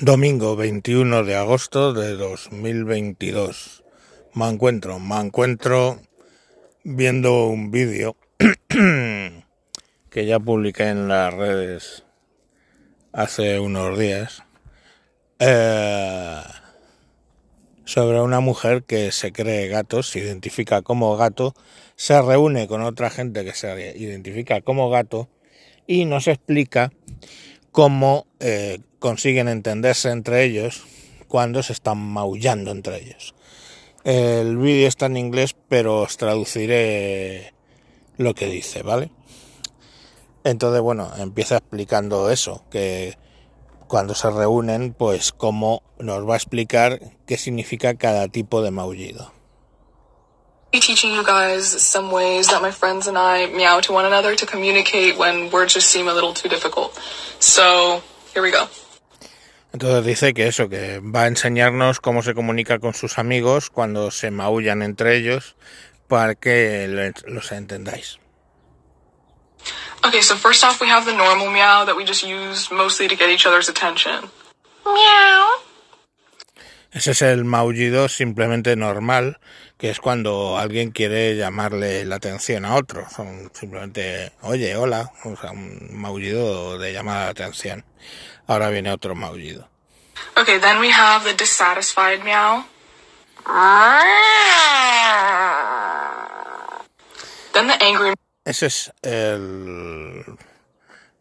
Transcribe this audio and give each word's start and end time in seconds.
Domingo 0.00 0.56
21 0.56 1.24
de 1.24 1.36
agosto 1.36 1.92
de 1.92 2.16
2022. 2.16 3.82
Me 4.34 4.48
encuentro, 4.48 4.98
me 4.98 5.16
encuentro 5.16 6.00
viendo 6.84 7.46
un 7.46 7.70
vídeo 7.70 8.16
que 8.68 10.26
ya 10.26 10.38
publiqué 10.38 10.88
en 10.88 11.08
las 11.08 11.32
redes 11.32 12.04
hace 13.12 13.58
unos 13.58 13.98
días 13.98 14.42
eh, 15.38 16.42
sobre 17.84 18.20
una 18.20 18.40
mujer 18.40 18.84
que 18.84 19.12
se 19.12 19.32
cree 19.32 19.68
gato, 19.68 20.02
se 20.02 20.18
identifica 20.18 20.82
como 20.82 21.16
gato, 21.16 21.54
se 21.94 22.20
reúne 22.20 22.68
con 22.68 22.82
otra 22.82 23.10
gente 23.10 23.44
que 23.44 23.52
se 23.52 23.96
identifica 23.96 24.60
como 24.60 24.90
gato 24.90 25.28
y 25.86 26.04
nos 26.04 26.28
explica 26.28 26.92
cómo 27.72 28.26
eh, 28.40 28.80
consiguen 29.06 29.46
entenderse 29.46 30.10
entre 30.10 30.42
ellos 30.42 30.82
cuando 31.28 31.62
se 31.62 31.72
están 31.72 31.96
maullando 31.96 32.72
entre 32.72 32.96
ellos. 32.96 33.36
El 34.02 34.56
vídeo 34.56 34.88
está 34.88 35.06
en 35.06 35.16
inglés, 35.16 35.54
pero 35.68 36.00
os 36.00 36.16
traduciré 36.16 37.54
lo 38.16 38.34
que 38.34 38.46
dice, 38.46 38.82
¿vale? 38.82 39.12
Entonces, 40.42 40.80
bueno, 40.80 41.12
empieza 41.18 41.58
explicando 41.58 42.30
eso, 42.32 42.64
que 42.68 43.16
cuando 43.86 44.16
se 44.16 44.28
reúnen, 44.28 44.92
pues 44.92 45.30
cómo 45.30 45.84
nos 46.00 46.28
va 46.28 46.34
a 46.34 46.38
explicar 46.38 46.98
qué 47.28 47.38
significa 47.38 47.94
cada 47.94 48.26
tipo 48.26 48.60
de 48.60 48.72
maullido. 48.72 49.32
teaching 50.72 51.14
you 51.14 51.24
guys 51.24 51.64
some 51.64 52.10
ways 52.10 52.48
that 52.48 52.60
my 52.60 52.70
friends 52.70 53.06
and 53.06 53.16
I 53.16 53.46
meow 53.46 53.80
to 53.80 53.92
one 53.92 54.04
another 54.04 54.34
to 54.34 54.44
communicate 54.44 55.16
when 55.16 55.50
words 55.50 55.74
just 55.74 55.90
seem 55.90 56.06
a 56.06 56.12
little 56.12 56.34
too 56.34 56.48
difficult. 56.48 56.92
So, 57.38 58.02
here 58.34 58.42
we 58.42 58.50
go. 58.50 58.68
Entonces 59.72 60.04
dice 60.04 60.32
que 60.32 60.46
eso, 60.46 60.68
que 60.68 61.00
va 61.00 61.22
a 61.22 61.26
enseñarnos 61.26 62.00
cómo 62.00 62.22
se 62.22 62.34
comunica 62.34 62.78
con 62.78 62.94
sus 62.94 63.18
amigos 63.18 63.68
cuando 63.70 64.10
se 64.10 64.30
maullan 64.30 64.82
entre 64.82 65.16
ellos 65.16 65.56
para 66.08 66.34
que 66.34 67.12
los 67.26 67.52
entendáis. 67.52 68.18
Okay, 70.04 70.22
so 70.22 70.36
first 70.36 70.62
off 70.64 70.80
we 70.80 70.88
have 70.88 71.04
the 71.04 71.12
normal 71.12 71.50
meow 71.50 71.84
that 71.84 71.96
we 71.96 72.04
just 72.04 72.22
use 72.22 72.70
mostly 72.70 73.08
to 73.08 73.16
get 73.16 73.28
each 73.28 73.44
other's 73.46 73.68
attention. 73.68 74.30
Meow. 74.84 75.65
Ese 76.96 77.10
es 77.10 77.20
el 77.20 77.44
maullido 77.44 78.08
simplemente 78.08 78.74
normal, 78.74 79.38
que 79.76 79.90
es 79.90 80.00
cuando 80.00 80.56
alguien 80.56 80.92
quiere 80.92 81.36
llamarle 81.36 82.06
la 82.06 82.16
atención 82.16 82.64
a 82.64 82.74
otro. 82.74 83.06
Son 83.14 83.50
simplemente, 83.52 84.32
oye, 84.40 84.74
hola, 84.76 85.12
o 85.24 85.36
sea, 85.36 85.50
un 85.50 85.90
maullido 85.92 86.78
de 86.78 86.94
llamar 86.94 87.26
la 87.26 87.28
atención. 87.28 87.84
Ahora 88.46 88.70
viene 88.70 88.90
otro 88.90 89.14
maullido. 89.14 89.68
Okay, 90.40 90.58
then 90.58 90.80
we 90.80 90.90
have 90.90 91.22
the 91.24 91.34
dissatisfied 91.34 92.24
meow. 92.24 92.64
Then 97.52 97.66
the 97.66 97.84
angry 97.84 98.14
Ese 98.46 98.66
es 98.66 98.92
el, 99.02 100.24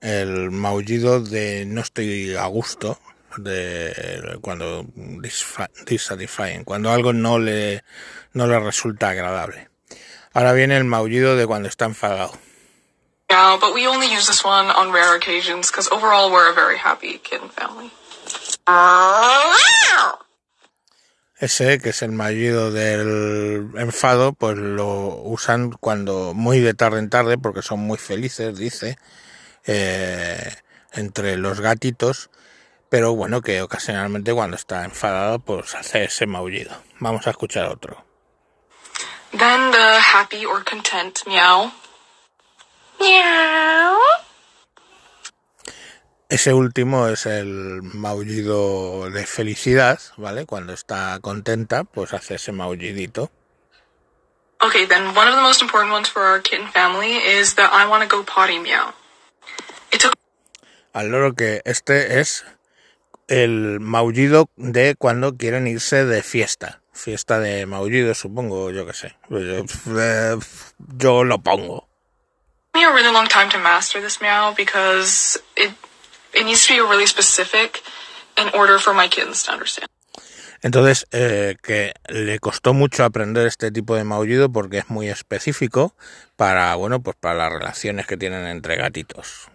el 0.00 0.50
maullido 0.52 1.18
de 1.18 1.64
no 1.66 1.80
estoy 1.80 2.36
a 2.36 2.46
gusto, 2.46 3.00
de 3.38 4.38
cuando 4.40 4.86
dissatisfying, 5.86 6.64
cuando 6.64 6.90
algo 6.90 7.12
no 7.12 7.38
le, 7.38 7.84
no 8.32 8.46
le 8.46 8.58
resulta 8.60 9.10
agradable. 9.10 9.68
Ahora 10.32 10.52
viene 10.52 10.76
el 10.76 10.84
maullido 10.84 11.36
de 11.36 11.46
cuando 11.46 11.68
está 11.68 11.84
enfadado. 11.84 12.32
meow, 13.34 13.58
but 13.58 13.74
we 13.74 13.86
only 13.86 14.06
use 14.06 14.26
this 14.26 14.44
one 14.44 14.66
on 14.70 14.92
rare 14.92 15.16
occasions 15.16 15.70
because 15.70 15.88
overall 15.90 16.30
we're 16.30 16.50
a 16.50 16.54
very 16.54 16.78
happy 16.78 17.18
kitten 17.18 17.48
family. 17.50 17.90
Ese, 21.40 21.78
que 21.78 21.90
es 21.90 22.02
el 22.02 22.12
maullido 22.12 22.70
del 22.70 23.70
enfado, 23.76 24.32
pues 24.32 24.56
lo 24.56 25.20
usan 25.24 25.72
cuando 25.72 26.32
muy 26.32 26.60
de 26.60 26.74
tarde 26.74 27.00
en 27.00 27.10
tarde, 27.10 27.36
porque 27.36 27.60
son 27.60 27.80
muy 27.80 27.98
felices, 27.98 28.56
dice, 28.56 28.96
eh, 29.66 30.54
entre 30.92 31.36
los 31.36 31.60
gatitos, 31.60 32.30
pero 32.88 33.14
bueno, 33.14 33.40
que 33.40 33.62
ocasionalmente 33.62 34.32
cuando 34.32 34.56
está 34.56 34.84
enfadado, 34.84 35.38
pues 35.38 35.74
hace 35.74 36.04
ese 36.04 36.26
maullido. 36.26 36.76
Vamos 37.00 37.26
a 37.26 37.30
escuchar 37.30 37.66
otro. 37.66 38.04
Then 39.32 39.72
the 39.72 39.98
happy 39.98 40.46
or 40.46 40.62
content 40.64 41.26
meow. 41.26 41.72
Meow. 43.00 43.98
Ese 46.28 46.52
último 46.52 47.08
es 47.08 47.26
el 47.26 47.82
maullido 47.82 49.10
de 49.10 49.26
felicidad, 49.26 50.00
¿vale? 50.16 50.46
Cuando 50.46 50.72
está 50.72 51.18
contenta, 51.20 51.84
pues 51.84 52.14
hace 52.14 52.36
ese 52.36 52.52
maullidito. 52.52 53.30
Okay, 54.60 54.86
then 54.86 55.14
one 55.14 55.28
of 55.28 55.34
the 55.34 55.42
most 55.42 55.60
important 55.60 55.92
ones 55.92 56.08
for 56.08 56.22
our 56.22 56.40
kitten 56.40 56.66
family 56.68 57.16
is 57.16 57.54
the 57.54 57.62
I 57.62 57.86
want 57.86 58.02
to 58.02 58.08
go 58.08 58.22
potty 58.24 58.58
meow. 58.58 58.94
It's 59.92 60.04
a 60.04 60.12
Al 60.94 61.08
loro 61.10 61.34
que 61.34 61.60
este 61.64 62.20
es 62.20 62.44
el 63.28 63.80
maullido 63.80 64.48
de 64.56 64.94
cuando 64.96 65.36
quieren 65.36 65.66
irse 65.66 66.04
de 66.04 66.22
fiesta. 66.22 66.80
Fiesta 66.92 67.40
de 67.40 67.66
maullido, 67.66 68.14
supongo, 68.14 68.70
yo 68.70 68.86
que 68.86 68.92
sé. 68.92 69.16
Yo, 69.28 69.38
eh, 69.40 70.38
yo 70.96 71.24
lo 71.24 71.42
pongo. 71.42 71.88
me 72.74 72.84
a 72.84 72.92
really 72.92 73.12
long 73.12 73.28
time 73.28 73.48
to 73.48 73.58
master 73.58 74.00
this 74.02 74.20
meow 74.20 74.52
because 74.52 75.38
it 75.56 75.72
it 76.34 76.44
needs 76.44 76.66
to 76.66 76.74
be 76.74 76.80
really 76.80 77.06
specific 77.06 77.82
in 78.36 78.48
order 78.52 78.78
for 78.78 78.92
my 78.92 79.08
kittens 79.08 79.44
to 79.44 79.52
understand. 79.52 79.88
Entonces, 80.62 81.06
eh, 81.12 81.56
que 81.62 81.92
le 82.08 82.38
costó 82.38 82.72
mucho 82.72 83.04
aprender 83.04 83.46
este 83.46 83.70
tipo 83.70 83.96
de 83.96 84.04
maullido 84.04 84.50
porque 84.50 84.78
es 84.78 84.88
muy 84.88 85.10
específico 85.10 85.94
para, 86.36 86.74
bueno, 86.74 87.00
pues 87.02 87.16
para 87.20 87.34
las 87.34 87.52
relaciones 87.52 88.06
que 88.06 88.16
tienen 88.16 88.46
entre 88.46 88.76
gatitos. 88.76 89.48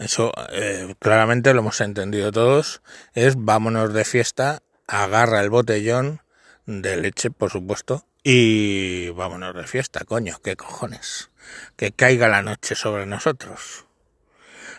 Eso 0.00 0.32
eh, 0.50 0.94
claramente 0.98 1.52
lo 1.52 1.60
hemos 1.60 1.80
entendido 1.82 2.32
todos. 2.32 2.80
Es 3.12 3.34
vámonos 3.36 3.92
de 3.92 4.06
fiesta, 4.06 4.62
agarra 4.88 5.40
el 5.40 5.50
botellón 5.50 6.22
de 6.64 6.96
leche, 6.96 7.30
por 7.30 7.50
supuesto, 7.50 8.06
y 8.22 9.10
vámonos 9.10 9.54
de 9.54 9.66
fiesta, 9.66 10.06
coño, 10.06 10.40
qué 10.42 10.56
cojones. 10.56 11.30
Que 11.76 11.92
caiga 11.92 12.28
la 12.28 12.40
noche 12.40 12.74
sobre 12.76 13.04
nosotros. 13.04 13.84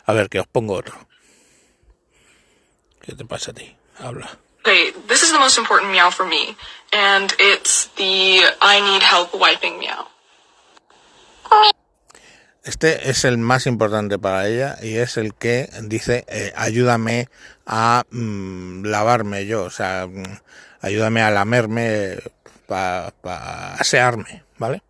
A 0.06 0.14
ver, 0.14 0.28
que 0.28 0.40
os 0.40 0.48
pongo 0.48 0.74
otro. 0.74 1.08
¿Qué 3.00 3.14
te 3.14 3.24
pasa 3.24 3.52
a 3.52 3.54
ti? 3.54 3.78
Habla. 4.00 4.40
Okay, 4.62 4.92
this 5.08 5.22
is 5.22 5.32
the 5.32 5.40
most 5.40 5.60
important 5.60 5.92
meow 5.92 6.10
for 6.10 6.26
me, 6.26 6.56
and 6.94 7.32
it's 7.40 7.90
the 7.96 8.42
I 8.60 8.82
need 8.82 9.04
help 9.04 9.34
wiping 9.36 9.78
meow. 9.78 10.08
Este 12.64 13.10
es 13.10 13.26
el 13.26 13.40
más 13.40 13.66
importante 13.66 14.20
para 14.20 14.48
ella 14.48 14.78
y 14.82 14.98
es 14.98 15.18
el 15.18 15.34
que 15.34 15.70
dice 15.84 16.26
eh, 16.28 16.54
ayúdame 16.56 17.28
a 17.66 18.04
mm, 18.12 18.86
lavarme 18.86 19.48
yo, 19.48 19.64
o 19.64 19.70
sea, 19.72 20.08
mm, 20.08 20.24
ayúdame 20.82 21.24
a 21.24 21.32
lamerme 21.32 22.18
para 22.68 23.12
pa 23.22 23.74
asearme, 23.74 24.44
¿vale? 24.58 24.84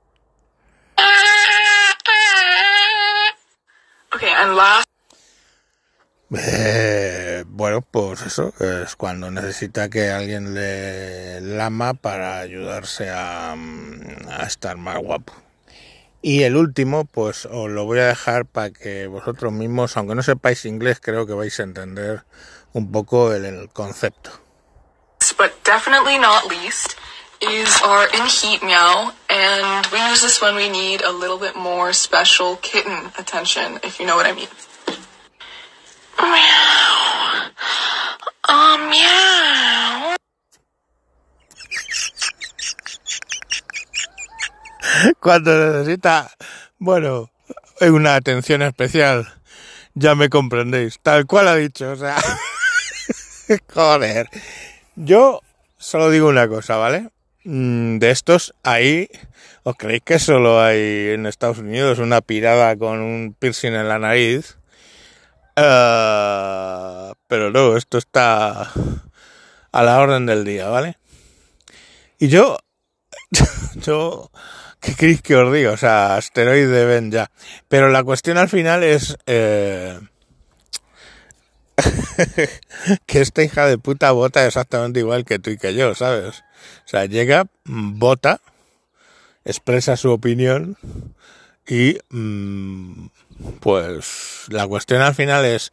Okay, 4.13 4.29
and 4.29 4.55
last 4.57 4.91
Eh, 6.33 7.43
bueno, 7.47 7.81
pues 7.81 8.21
eso 8.21 8.53
es 8.59 8.95
cuando 8.95 9.29
necesita 9.31 9.89
que 9.89 10.11
alguien 10.11 10.53
le 10.53 11.41
lama 11.41 11.93
para 11.93 12.39
ayudarse 12.39 13.09
a, 13.09 13.53
mm, 13.57 14.29
a 14.29 14.43
estar 14.43 14.77
más 14.77 14.97
guapo. 14.99 15.33
Y 16.21 16.43
el 16.43 16.55
último, 16.55 17.05
pues 17.05 17.45
os 17.45 17.69
lo 17.69 17.85
voy 17.85 17.99
a 17.99 18.07
dejar 18.07 18.45
para 18.45 18.69
que 18.69 19.07
vosotros 19.07 19.51
mismos, 19.51 19.97
aunque 19.97 20.13
no 20.13 20.21
sepáis 20.21 20.65
inglés, 20.65 20.99
creo 21.01 21.25
que 21.25 21.33
vais 21.33 21.59
a 21.59 21.63
entender 21.63 22.23
un 22.73 22.91
poco 22.91 23.33
el, 23.33 23.45
el 23.45 23.69
concepto. 23.69 24.31
but 25.37 25.63
definitely 25.63 26.17
not 26.17 26.47
least, 26.47 26.95
is 27.41 27.81
our 27.83 28.05
in 28.13 28.25
heat 28.27 28.61
meow, 28.61 29.11
and 29.29 29.87
we 29.91 29.99
use 30.09 30.21
this 30.21 30.41
when 30.41 30.55
we 30.55 30.69
need 30.69 31.01
a 31.01 31.11
little 31.11 31.37
bit 31.39 31.55
more 31.55 31.93
special 31.93 32.57
kitten 32.57 33.11
attention, 33.17 33.79
if 33.83 33.99
you 33.99 34.05
know 34.05 34.15
what 34.15 34.27
I 34.27 34.33
mean. 34.33 34.47
Meow. 36.19 37.49
Oh, 38.49 38.77
meow. 38.89 39.10
Cuando 45.19 45.73
necesita, 45.73 46.31
bueno, 46.79 47.29
una 47.81 48.15
atención 48.15 48.61
especial, 48.61 49.27
ya 49.93 50.15
me 50.15 50.29
comprendéis, 50.29 50.99
tal 51.01 51.25
cual 51.25 51.47
ha 51.47 51.55
dicho, 51.55 51.91
o 51.91 51.95
sea, 51.95 52.17
joder. 53.73 54.29
Yo 54.95 55.41
solo 55.77 56.09
digo 56.09 56.27
una 56.27 56.47
cosa, 56.47 56.77
¿vale? 56.77 57.09
mm, 57.43 57.97
de 57.97 58.11
estos 58.11 58.53
ahí, 58.63 59.09
¿os 59.63 59.75
creéis 59.75 60.03
que 60.03 60.19
solo 60.19 60.61
hay 60.61 61.09
en 61.13 61.25
Estados 61.25 61.59
Unidos 61.59 61.99
una 61.99 62.21
pirada 62.21 62.75
con 62.75 62.99
un 62.99 63.35
piercing 63.37 63.73
en 63.73 63.87
la 63.87 63.99
nariz? 63.99 64.57
Eh, 65.55 67.11
pero 67.27 67.51
no, 67.51 67.77
esto 67.77 67.97
está 67.97 68.71
a 69.71 69.83
la 69.83 69.99
orden 69.99 70.25
del 70.25 70.43
día, 70.43 70.67
¿vale? 70.69 70.97
Y 72.19 72.27
yo, 72.27 72.57
yo, 73.75 74.31
¿qué 74.81 74.95
queréis 74.95 75.21
que 75.21 75.35
os 75.35 75.53
diga? 75.53 75.71
O 75.71 75.77
sea, 75.77 76.17
asteroide 76.17 76.85
ven 76.85 77.11
ya. 77.11 77.31
Pero 77.69 77.89
la 77.89 78.03
cuestión 78.03 78.37
al 78.37 78.49
final 78.49 78.83
es 78.83 79.17
eh, 79.27 79.99
que 83.05 83.21
esta 83.21 83.43
hija 83.43 83.67
de 83.67 83.77
puta 83.77 84.11
vota 84.11 84.45
exactamente 84.45 84.99
igual 84.99 85.23
que 85.23 85.39
tú 85.39 85.51
y 85.51 85.57
que 85.57 85.73
yo, 85.73 85.95
¿sabes? 85.95 86.43
O 86.85 86.87
sea, 86.87 87.05
llega, 87.05 87.47
vota, 87.65 88.41
expresa 89.45 89.95
su 89.97 90.11
opinión 90.11 90.77
y 91.67 91.97
mm, 92.09 93.07
pues 93.59 94.45
la 94.49 94.67
cuestión 94.67 95.01
al 95.01 95.15
final 95.15 95.45
es 95.45 95.71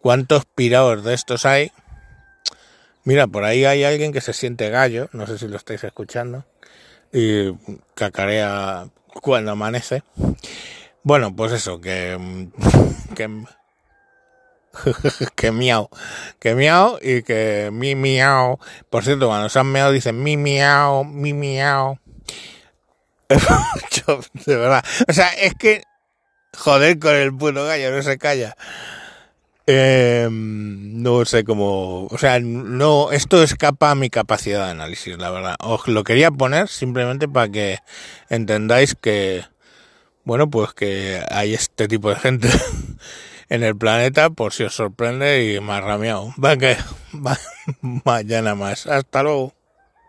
cuántos 0.00 0.44
piraos 0.44 1.04
de 1.04 1.14
estos 1.14 1.46
hay. 1.46 1.72
Mira, 3.04 3.26
por 3.26 3.44
ahí 3.44 3.64
hay 3.64 3.84
alguien 3.84 4.12
que 4.12 4.20
se 4.20 4.34
siente 4.34 4.68
gallo, 4.68 5.08
no 5.12 5.26
sé 5.26 5.38
si 5.38 5.48
lo 5.48 5.56
estáis 5.56 5.82
escuchando, 5.84 6.44
y 7.12 7.52
cacarea 7.94 8.88
cuando 9.22 9.52
amanece. 9.52 10.02
Bueno, 11.02 11.34
pues 11.34 11.52
eso, 11.52 11.80
que, 11.80 12.48
que, 13.14 13.44
que 15.34 15.50
miau, 15.52 15.88
que 16.38 16.54
miau 16.54 16.98
y 17.00 17.22
que 17.22 17.70
mi 17.72 17.94
miau. 17.94 18.58
Por 18.88 19.04
cierto, 19.04 19.28
cuando 19.28 19.48
se 19.48 19.58
han 19.58 19.66
meado 19.66 19.92
dicen 19.92 20.22
mi 20.22 20.36
miau, 20.36 21.04
mi 21.04 21.32
miau. 21.32 21.98
De 24.46 24.56
verdad, 24.56 24.84
o 25.08 25.12
sea, 25.12 25.28
es 25.28 25.54
que 25.54 25.82
Joder 26.56 26.98
con 26.98 27.14
el 27.14 27.34
puto 27.34 27.64
gallo, 27.64 27.90
no 27.90 28.02
se 28.02 28.18
calla. 28.18 28.56
Eh, 29.72 30.28
no 30.30 31.24
sé 31.24 31.44
cómo, 31.44 32.06
o 32.06 32.18
sea, 32.18 32.40
no, 32.40 33.12
esto 33.12 33.40
escapa 33.40 33.92
a 33.92 33.94
mi 33.94 34.10
capacidad 34.10 34.64
de 34.64 34.72
análisis, 34.72 35.16
la 35.16 35.30
verdad. 35.30 35.54
Os 35.60 35.86
lo 35.86 36.02
quería 36.02 36.32
poner 36.32 36.66
simplemente 36.66 37.28
para 37.28 37.48
que 37.48 37.78
entendáis 38.28 38.96
que, 38.96 39.44
bueno, 40.24 40.50
pues 40.50 40.72
que 40.72 41.22
hay 41.30 41.54
este 41.54 41.86
tipo 41.86 42.10
de 42.10 42.16
gente 42.16 42.48
en 43.48 43.62
el 43.62 43.76
planeta, 43.76 44.30
por 44.30 44.52
si 44.52 44.64
os 44.64 44.74
sorprende 44.74 45.54
y 45.54 45.60
más 45.60 45.84
rameado. 45.84 46.34
Va 46.42 46.56
que, 46.56 46.76
va, 47.14 47.38
mañana 48.04 48.56
más. 48.56 48.88
Hasta 48.88 49.22
luego. 49.22 49.59